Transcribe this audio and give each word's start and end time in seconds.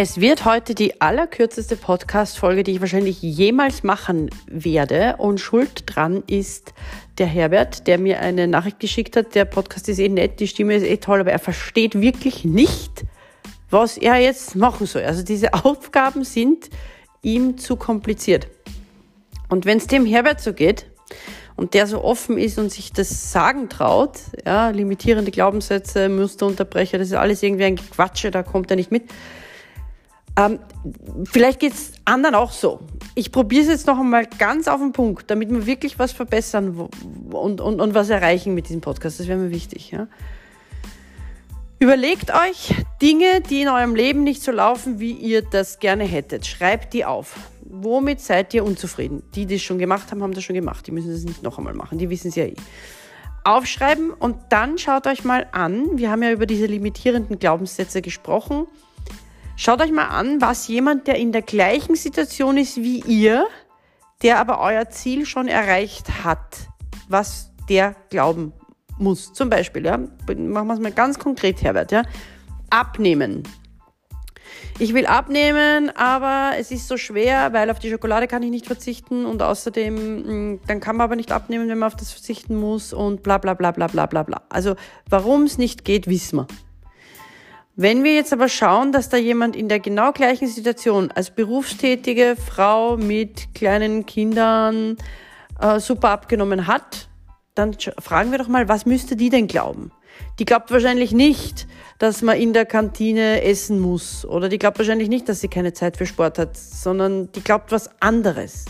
Es 0.00 0.20
wird 0.20 0.44
heute 0.44 0.76
die 0.76 1.00
allerkürzeste 1.00 1.74
Podcast-Folge, 1.74 2.62
die 2.62 2.70
ich 2.70 2.80
wahrscheinlich 2.80 3.20
jemals 3.20 3.82
machen 3.82 4.30
werde. 4.46 5.16
Und 5.18 5.40
schuld 5.40 5.82
dran 5.86 6.22
ist 6.28 6.72
der 7.18 7.26
Herbert, 7.26 7.88
der 7.88 7.98
mir 7.98 8.20
eine 8.20 8.46
Nachricht 8.46 8.78
geschickt 8.78 9.16
hat. 9.16 9.34
Der 9.34 9.44
Podcast 9.44 9.88
ist 9.88 9.98
eh 9.98 10.08
nett, 10.08 10.38
die 10.38 10.46
Stimme 10.46 10.76
ist 10.76 10.84
eh 10.84 10.98
toll, 10.98 11.18
aber 11.18 11.32
er 11.32 11.40
versteht 11.40 12.00
wirklich 12.00 12.44
nicht, 12.44 13.06
was 13.70 13.98
er 13.98 14.18
jetzt 14.18 14.54
machen 14.54 14.86
soll. 14.86 15.02
Also 15.02 15.24
diese 15.24 15.52
Aufgaben 15.64 16.22
sind 16.22 16.70
ihm 17.22 17.58
zu 17.58 17.74
kompliziert. 17.74 18.46
Und 19.48 19.66
wenn 19.66 19.78
es 19.78 19.88
dem 19.88 20.06
Herbert 20.06 20.40
so 20.40 20.52
geht 20.52 20.86
und 21.56 21.74
der 21.74 21.88
so 21.88 22.04
offen 22.04 22.38
ist 22.38 22.56
und 22.56 22.70
sich 22.70 22.92
das 22.92 23.32
sagen 23.32 23.68
traut, 23.68 24.12
ja, 24.46 24.70
limitierende 24.70 25.32
Glaubenssätze, 25.32 26.08
Musterunterbrecher, 26.08 26.98
das 26.98 27.08
ist 27.08 27.14
alles 27.14 27.42
irgendwie 27.42 27.64
ein 27.64 27.74
Quatsche, 27.74 28.30
da 28.30 28.44
kommt 28.44 28.70
er 28.70 28.76
nicht 28.76 28.92
mit 28.92 29.02
ähm, 30.38 30.60
vielleicht 31.24 31.58
geht 31.58 31.72
es 31.74 31.92
anderen 32.04 32.36
auch 32.36 32.52
so. 32.52 32.80
Ich 33.16 33.32
probiere 33.32 33.62
es 33.62 33.68
jetzt 33.68 33.86
noch 33.88 33.98
einmal 33.98 34.26
ganz 34.38 34.68
auf 34.68 34.78
den 34.78 34.92
Punkt, 34.92 35.28
damit 35.30 35.50
wir 35.50 35.66
wirklich 35.66 35.98
was 35.98 36.12
verbessern 36.12 36.88
und, 37.32 37.60
und, 37.60 37.80
und 37.80 37.94
was 37.94 38.08
erreichen 38.08 38.54
mit 38.54 38.68
diesem 38.68 38.80
Podcast. 38.80 39.18
Das 39.18 39.26
wäre 39.26 39.38
mir 39.38 39.50
wichtig. 39.50 39.90
Ja? 39.90 40.06
Überlegt 41.80 42.32
euch 42.32 42.72
Dinge, 43.02 43.40
die 43.50 43.62
in 43.62 43.68
eurem 43.68 43.96
Leben 43.96 44.22
nicht 44.22 44.42
so 44.42 44.52
laufen, 44.52 45.00
wie 45.00 45.10
ihr 45.10 45.42
das 45.42 45.80
gerne 45.80 46.04
hättet. 46.04 46.46
Schreibt 46.46 46.94
die 46.94 47.04
auf. 47.04 47.34
Womit 47.62 48.20
seid 48.20 48.54
ihr 48.54 48.64
unzufrieden? 48.64 49.24
Die, 49.34 49.44
die 49.44 49.56
es 49.56 49.62
schon 49.62 49.78
gemacht 49.78 50.12
haben, 50.12 50.22
haben 50.22 50.34
das 50.34 50.44
schon 50.44 50.54
gemacht. 50.54 50.86
Die 50.86 50.92
müssen 50.92 51.10
das 51.10 51.24
nicht 51.24 51.42
noch 51.42 51.58
einmal 51.58 51.74
machen. 51.74 51.98
Die 51.98 52.10
wissen 52.10 52.28
es 52.28 52.36
ja 52.36 52.44
eh. 52.44 52.54
Aufschreiben 53.42 54.10
und 54.10 54.36
dann 54.50 54.78
schaut 54.78 55.08
euch 55.08 55.24
mal 55.24 55.48
an. 55.50 55.98
Wir 55.98 56.10
haben 56.10 56.22
ja 56.22 56.30
über 56.30 56.46
diese 56.46 56.66
limitierenden 56.66 57.38
Glaubenssätze 57.40 58.02
gesprochen 58.02 58.66
Schaut 59.60 59.82
euch 59.82 59.90
mal 59.90 60.06
an, 60.06 60.40
was 60.40 60.68
jemand, 60.68 61.08
der 61.08 61.16
in 61.16 61.32
der 61.32 61.42
gleichen 61.42 61.96
Situation 61.96 62.56
ist 62.56 62.76
wie 62.76 63.00
ihr, 63.00 63.44
der 64.22 64.38
aber 64.38 64.60
euer 64.60 64.88
Ziel 64.88 65.26
schon 65.26 65.48
erreicht 65.48 66.22
hat, 66.22 66.68
was 67.08 67.50
der 67.68 67.96
glauben 68.08 68.52
muss. 68.98 69.32
Zum 69.32 69.50
Beispiel, 69.50 69.84
ja, 69.84 69.98
machen 69.98 70.68
wir 70.68 70.74
es 70.74 70.78
mal 70.78 70.92
ganz 70.92 71.18
konkret, 71.18 71.60
Herbert, 71.60 71.90
ja. 71.90 72.02
Abnehmen. 72.70 73.42
Ich 74.78 74.94
will 74.94 75.06
abnehmen, 75.06 75.90
aber 75.96 76.52
es 76.56 76.70
ist 76.70 76.86
so 76.86 76.96
schwer, 76.96 77.52
weil 77.52 77.68
auf 77.72 77.80
die 77.80 77.90
Schokolade 77.90 78.28
kann 78.28 78.44
ich 78.44 78.50
nicht 78.50 78.66
verzichten 78.66 79.26
und 79.26 79.42
außerdem, 79.42 79.96
hm, 79.96 80.60
dann 80.68 80.78
kann 80.78 80.94
man 80.94 81.06
aber 81.06 81.16
nicht 81.16 81.32
abnehmen, 81.32 81.68
wenn 81.68 81.78
man 81.78 81.88
auf 81.88 81.96
das 81.96 82.12
verzichten 82.12 82.54
muss 82.54 82.92
und 82.92 83.24
bla 83.24 83.38
bla 83.38 83.54
bla 83.54 83.72
bla 83.72 83.88
bla 83.88 84.06
bla 84.06 84.22
bla. 84.22 84.42
Also 84.50 84.76
warum 85.10 85.42
es 85.42 85.58
nicht 85.58 85.84
geht, 85.84 86.06
wissen 86.06 86.36
wir. 86.36 86.46
Wenn 87.80 88.02
wir 88.02 88.12
jetzt 88.12 88.32
aber 88.32 88.48
schauen, 88.48 88.90
dass 88.90 89.08
da 89.08 89.16
jemand 89.16 89.54
in 89.54 89.68
der 89.68 89.78
genau 89.78 90.10
gleichen 90.10 90.48
Situation 90.48 91.12
als 91.12 91.30
berufstätige 91.30 92.34
Frau 92.34 92.96
mit 92.96 93.54
kleinen 93.54 94.04
Kindern 94.04 94.96
äh, 95.60 95.78
super 95.78 96.10
abgenommen 96.10 96.66
hat, 96.66 97.08
dann 97.54 97.76
fragen 98.00 98.32
wir 98.32 98.38
doch 98.38 98.48
mal, 98.48 98.68
was 98.68 98.84
müsste 98.84 99.14
die 99.14 99.30
denn 99.30 99.46
glauben? 99.46 99.92
Die 100.40 100.44
glaubt 100.44 100.72
wahrscheinlich 100.72 101.12
nicht, 101.12 101.68
dass 102.00 102.20
man 102.20 102.36
in 102.36 102.52
der 102.52 102.66
Kantine 102.66 103.44
essen 103.44 103.78
muss. 103.78 104.24
Oder 104.24 104.48
die 104.48 104.58
glaubt 104.58 104.78
wahrscheinlich 104.78 105.08
nicht, 105.08 105.28
dass 105.28 105.40
sie 105.40 105.46
keine 105.46 105.72
Zeit 105.72 105.96
für 105.98 106.06
Sport 106.06 106.40
hat, 106.40 106.56
sondern 106.56 107.30
die 107.30 107.44
glaubt 107.44 107.70
was 107.70 107.90
anderes 108.02 108.64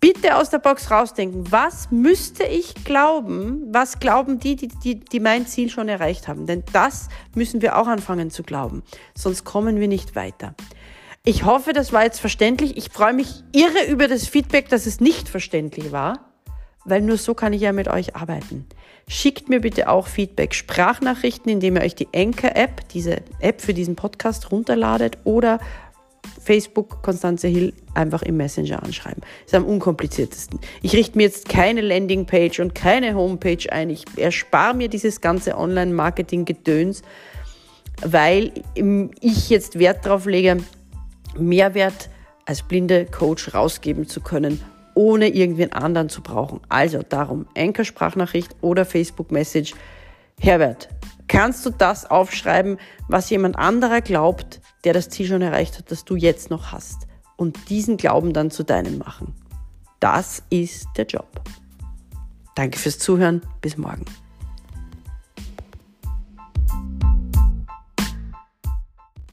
bitte 0.00 0.36
aus 0.36 0.50
der 0.50 0.58
Box 0.58 0.90
rausdenken. 0.90 1.50
Was 1.50 1.90
müsste 1.90 2.44
ich 2.44 2.74
glauben? 2.84 3.62
Was 3.72 3.98
glauben 3.98 4.38
die, 4.38 4.56
die, 4.56 4.68
die, 4.68 5.00
die 5.00 5.20
mein 5.20 5.46
Ziel 5.46 5.70
schon 5.70 5.88
erreicht 5.88 6.28
haben? 6.28 6.46
Denn 6.46 6.62
das 6.72 7.08
müssen 7.34 7.62
wir 7.62 7.78
auch 7.78 7.86
anfangen 7.86 8.30
zu 8.30 8.42
glauben. 8.42 8.82
Sonst 9.14 9.44
kommen 9.44 9.80
wir 9.80 9.88
nicht 9.88 10.14
weiter. 10.16 10.54
Ich 11.24 11.44
hoffe, 11.44 11.72
das 11.72 11.92
war 11.92 12.04
jetzt 12.04 12.20
verständlich. 12.20 12.76
Ich 12.76 12.90
freue 12.90 13.12
mich 13.12 13.42
irre 13.52 13.90
über 13.90 14.06
das 14.06 14.28
Feedback, 14.28 14.68
dass 14.68 14.86
es 14.86 15.00
nicht 15.00 15.28
verständlich 15.28 15.90
war, 15.90 16.20
weil 16.84 17.00
nur 17.00 17.16
so 17.16 17.34
kann 17.34 17.52
ich 17.52 17.62
ja 17.62 17.72
mit 17.72 17.88
euch 17.88 18.14
arbeiten. 18.14 18.64
Schickt 19.08 19.48
mir 19.48 19.60
bitte 19.60 19.88
auch 19.88 20.06
Feedback, 20.06 20.54
Sprachnachrichten, 20.54 21.50
indem 21.50 21.76
ihr 21.76 21.82
euch 21.82 21.96
die 21.96 22.08
Anchor-App, 22.14 22.88
diese 22.90 23.22
App 23.40 23.60
für 23.60 23.74
diesen 23.74 23.96
Podcast 23.96 24.52
runterladet 24.52 25.18
oder 25.24 25.58
Facebook 26.46 27.02
Konstanze 27.02 27.48
Hill 27.48 27.72
einfach 27.94 28.22
im 28.22 28.36
Messenger 28.36 28.80
anschreiben. 28.80 29.20
Das 29.20 29.52
ist 29.52 29.54
am 29.56 29.64
unkompliziertesten. 29.64 30.60
Ich 30.80 30.94
richte 30.94 31.18
mir 31.18 31.24
jetzt 31.24 31.48
keine 31.48 31.80
Landingpage 31.80 32.60
und 32.60 32.72
keine 32.72 33.16
Homepage 33.16 33.66
ein. 33.70 33.90
Ich 33.90 34.04
erspare 34.16 34.72
mir 34.72 34.88
dieses 34.88 35.20
ganze 35.20 35.58
Online-Marketing-Gedöns, 35.58 37.02
weil 38.04 38.52
ich 39.20 39.50
jetzt 39.50 39.80
Wert 39.80 40.06
darauf 40.06 40.26
lege, 40.26 40.58
Mehrwert 41.36 42.10
als 42.44 42.62
blinde 42.62 43.06
Coach 43.06 43.52
rausgeben 43.52 44.06
zu 44.06 44.20
können, 44.20 44.62
ohne 44.94 45.28
irgendwen 45.28 45.72
anderen 45.72 46.08
zu 46.08 46.22
brauchen. 46.22 46.60
Also 46.68 47.00
darum, 47.02 47.46
Anchor-Sprachnachricht 47.56 48.54
oder 48.60 48.84
Facebook-Message. 48.84 49.74
Herbert, 50.40 50.88
kannst 51.28 51.64
du 51.66 51.70
das 51.70 52.08
aufschreiben, 52.08 52.78
was 53.08 53.30
jemand 53.30 53.56
anderer 53.56 54.00
glaubt, 54.00 54.60
der 54.84 54.92
das 54.92 55.08
Ziel 55.08 55.26
schon 55.26 55.42
erreicht 55.42 55.78
hat, 55.78 55.90
das 55.90 56.04
du 56.04 56.16
jetzt 56.16 56.50
noch 56.50 56.72
hast. 56.72 57.06
Und 57.36 57.68
diesen 57.68 57.96
Glauben 57.96 58.32
dann 58.32 58.50
zu 58.50 58.62
deinem 58.62 58.98
machen. 58.98 59.34
Das 60.00 60.42
ist 60.50 60.86
der 60.96 61.06
Job. 61.06 61.42
Danke 62.54 62.78
fürs 62.78 62.98
Zuhören. 62.98 63.42
Bis 63.60 63.76
morgen. 63.76 64.04